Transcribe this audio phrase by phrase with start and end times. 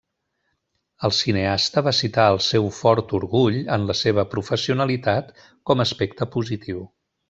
[1.09, 5.33] El cineasta va citar el seu fort orgull en la seva professionalitat
[5.71, 6.87] com aspecte positiu.